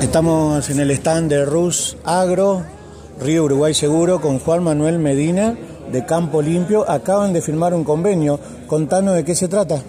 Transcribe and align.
Estamos 0.00 0.70
en 0.70 0.80
el 0.80 0.90
stand 0.92 1.30
de 1.30 1.44
Rus 1.44 1.96
Agro, 2.04 2.64
Río 3.20 3.44
Uruguay 3.44 3.74
Seguro, 3.74 4.20
con 4.20 4.38
Juan 4.38 4.64
Manuel 4.64 4.98
Medina 4.98 5.54
de 5.90 6.06
Campo 6.06 6.40
Limpio. 6.40 6.88
Acaban 6.90 7.32
de 7.32 7.42
firmar 7.42 7.74
un 7.74 7.84
convenio. 7.84 8.40
Contanos 8.66 9.14
de 9.14 9.24
qué 9.24 9.34
se 9.34 9.48
trata. 9.48 9.82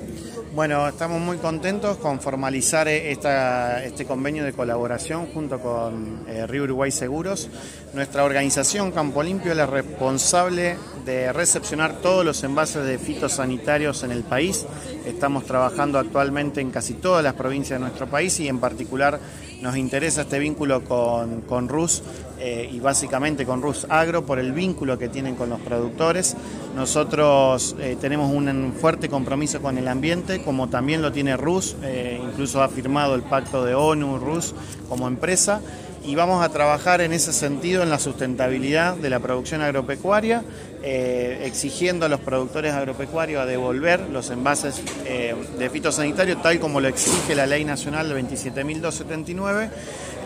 Bueno, 0.54 0.88
estamos 0.88 1.20
muy 1.20 1.38
contentos 1.38 1.98
con 1.98 2.20
formalizar 2.20 2.88
este 2.88 4.06
convenio 4.06 4.44
de 4.44 4.54
colaboración 4.54 5.28
junto 5.34 5.60
con 5.60 6.26
eh, 6.28 6.46
Río 6.46 6.64
Uruguay 6.64 6.92
Seguros. 6.92 7.50
Nuestra 7.94 8.24
organización 8.24 8.92
Campo 8.92 9.24
Limpio 9.24 9.52
es 9.52 9.58
la 9.58 9.66
responsable 9.66 10.78
de 11.06 11.34
recepcionar 11.34 12.02
todos 12.02 12.24
los 12.24 12.44
envases 12.44 12.86
de 12.86 12.98
fitosanitarios 12.98 14.04
en 14.04 14.12
el 14.12 14.24
país. 14.24 14.66
Estamos 15.06 15.46
trabajando 15.46 16.00
actualmente 16.00 16.62
en 16.62 16.72
casi 16.72 16.94
todas 16.94 17.24
las 17.24 17.34
provincias 17.34 17.80
de 17.80 17.86
nuestro 17.86 18.08
país 18.08 18.40
y 18.40 18.48
en 18.48 18.60
particular 18.60 19.20
nos 19.62 19.78
interesa 19.78 20.22
este 20.22 20.40
vínculo 20.40 20.84
con, 20.84 21.42
con 21.42 21.70
RUS 21.70 22.04
eh, 22.40 22.70
y 22.72 22.80
básicamente 22.80 23.46
con 23.46 23.62
RUS 23.62 23.88
Agro 23.90 24.26
por 24.26 24.40
el 24.40 24.52
vínculo 24.52 24.98
que 24.98 25.08
tienen 25.08 25.36
con 25.36 25.50
los 25.50 25.60
productores. 25.62 26.36
Nosotros 26.76 27.76
eh, 27.80 27.98
tenemos 28.00 28.32
un 28.32 28.74
fuerte 28.74 29.08
compromiso 29.08 29.62
con 29.62 29.78
el 29.78 29.88
ambiente, 29.88 30.42
como 30.42 30.68
también 30.68 31.02
lo 31.02 31.12
tiene 31.12 31.38
RUS, 31.38 31.78
eh, 31.84 32.20
incluso 32.22 32.62
ha 32.62 32.68
firmado 32.68 33.16
el 33.16 33.24
pacto 33.24 33.64
de 33.64 33.74
ONU, 33.74 34.20
RUS, 34.20 34.54
como 34.90 35.08
empresa 35.08 35.62
y 36.06 36.16
vamos 36.16 36.44
a 36.44 36.50
trabajar 36.50 37.02
en 37.02 37.14
ese 37.14 37.32
sentido 37.32 37.84
en 37.84 37.90
la 37.90 38.00
sustentabilidad 38.00 38.96
de 38.96 39.10
la 39.10 39.20
producción 39.20 39.62
agropecuaria, 39.62 40.44
eh, 40.84 41.44
exigiendo 41.46 42.06
a 42.06 42.10
los 42.10 42.20
productores 42.20 42.74
agropecuarios 42.74 43.42
a 43.42 43.46
devolver 43.46 44.02
los 44.12 44.30
envases 44.32 44.82
eh, 45.06 45.34
de 45.58 45.70
fitosanitario 45.70 46.38
tal 46.38 46.60
como 46.60 46.82
lo 46.82 46.90
exige 46.90 47.36
la 47.36 47.46
ley 47.46 47.64
nacional 47.64 48.12
27.279 48.12 49.70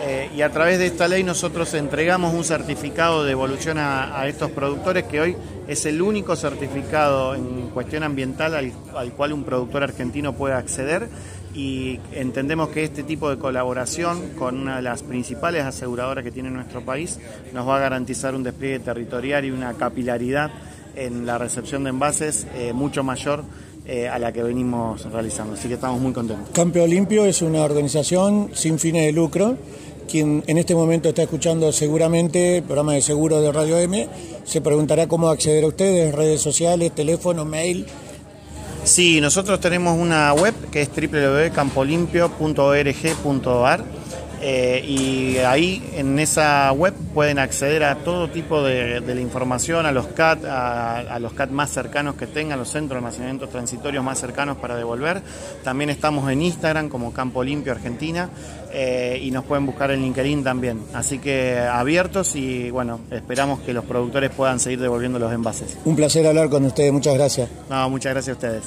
eh, 0.02 0.30
y 0.36 0.42
a 0.42 0.50
través 0.50 0.80
de 0.80 0.88
esta 0.88 1.08
ley 1.08 1.24
nosotros 1.24 1.74
entregamos 1.76 2.34
un 2.34 2.44
certificado 2.44 3.24
de 3.24 3.30
devolución 3.30 3.78
a, 3.78 4.28
estos 4.28 4.50
productores 4.50 5.04
que 5.04 5.22
hoy 5.22 5.38
es 5.68 5.86
el 5.86 6.02
único 6.02 6.36
certificado 6.36 7.36
en 7.36 7.70
cuestión 7.70 8.02
ambiental 8.02 8.56
al 8.56 9.12
cual 9.14 9.34
un 9.34 9.44
productor 9.44 9.84
argentino 9.84 10.34
puede 10.34 10.56
acceder 10.56 11.08
y 11.58 12.00
entendemos 12.14 12.70
que 12.70 12.84
este 12.84 13.02
tipo 13.02 13.32
de 13.32 13.38
colaboración 13.40 14.30
con 14.38 14.60
una 14.60 14.76
de 14.76 14.84
las 14.84 15.02
principales 15.02 15.64
aseguradoras 15.64 16.24
que 16.24 16.32
tiene 16.32 16.52
nuestro 16.52 16.86
país 16.86 17.20
nos 17.52 17.68
va 17.68 17.78
a 17.78 17.80
garantizar 17.80 18.36
un 18.36 18.44
despliegue 18.44 18.78
territorial 18.80 19.44
y 19.44 19.50
una 19.50 19.74
capilaridad 19.74 20.52
en 20.96 21.26
la 21.26 21.40
recepción 21.40 21.84
de 21.84 21.90
envases 21.90 22.46
eh, 22.56 22.74
mucho 22.74 23.04
mayor 23.04 23.44
eh, 23.88 24.08
a 24.08 24.20
la 24.20 24.32
que 24.32 24.44
venimos 24.44 25.12
realizando. 25.12 25.54
Así 25.54 25.68
que 25.68 25.74
estamos 25.74 26.00
muy 26.00 26.14
contentos. 26.14 26.48
Campo 26.54 26.86
Limpio 26.86 27.26
es 27.26 27.42
una 27.42 27.62
organización 27.64 28.52
sin 28.54 28.78
fines 28.78 29.08
de 29.08 29.12
lucro. 29.12 29.58
Quien 30.08 30.44
en 30.46 30.60
este 30.60 30.76
momento 30.76 31.10
está 31.10 31.24
escuchando 31.24 31.72
seguramente 31.72 32.58
el 32.58 32.64
programa 32.64 32.94
de 32.94 33.02
seguro 33.02 33.42
de 33.42 33.52
Radio 33.52 33.78
M 33.80 34.08
se 34.46 34.62
preguntará 34.62 35.08
cómo 35.08 35.28
acceder 35.30 35.64
a 35.64 35.68
ustedes, 35.68 36.14
redes 36.14 36.40
sociales, 36.40 36.94
teléfono, 36.94 37.46
mail. 37.46 37.88
Sí, 38.88 39.20
nosotros 39.20 39.60
tenemos 39.60 40.00
una 40.00 40.32
web 40.34 40.54
que 40.72 40.82
es 40.82 40.90
www.campolimpio.org.ar 40.90 43.84
eh, 44.42 44.84
y 44.88 45.38
ahí 45.40 45.84
en 45.96 46.20
esa 46.20 46.72
web 46.72 46.94
pueden 47.14 47.40
acceder 47.40 47.84
a 47.84 47.96
todo 47.96 48.30
tipo 48.30 48.62
de, 48.64 49.02
la 49.02 49.22
información, 49.22 49.86
a 49.86 49.92
los 49.92 50.08
CAT, 50.08 50.46
a, 50.46 51.18
los 51.20 51.34
CAT 51.34 51.50
más 51.50 51.72
cercanos 51.72 52.16
que 52.16 52.28
tengan, 52.28 52.60
los 52.60 52.70
centros 52.70 52.92
de 52.92 52.98
almacenamiento 52.98 53.48
transitorios 53.48 54.04
más 54.04 54.20
cercanos 54.20 54.58
para 54.58 54.76
devolver. 54.76 55.22
También 55.64 55.90
estamos 55.90 56.30
en 56.32 56.42
Instagram 56.42 56.90
como 56.90 57.12
Campo 57.14 57.44
Limpio 57.44 57.72
Argentina 57.72 58.30
eh, 58.72 59.20
y 59.24 59.32
nos 59.32 59.44
pueden 59.46 59.66
buscar 59.66 59.92
en 59.92 60.02
LinkedIn 60.02 60.44
también. 60.44 60.82
Así 60.94 61.20
que 61.20 61.58
abiertos 61.60 62.36
y 62.36 62.70
bueno, 62.70 63.00
esperamos 63.12 63.62
que 63.62 63.74
los 63.74 63.86
productores 63.86 64.30
puedan 64.30 64.60
seguir 64.60 64.80
devolviendo 64.80 65.18
los 65.18 65.34
envases. 65.34 65.78
Un 65.86 65.96
placer 65.96 66.28
hablar 66.28 66.50
con 66.50 66.64
ustedes, 66.66 66.94
muchas 66.94 67.16
gracias. 67.16 67.50
No, 67.70 67.90
muchas 67.90 68.14
gracias 68.14 68.36
a 68.36 68.38
ustedes. 68.38 68.64